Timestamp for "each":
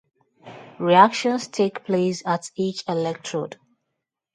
2.55-2.83